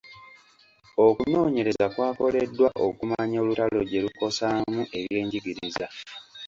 Okunoonyereza 1.05 1.85
kwakoleddwa 1.93 2.69
okumanya 2.87 3.37
olutalo 3.43 3.79
gye 3.89 3.99
lukosaamu 4.05 4.81
ebyenjigiriza. 4.99 5.87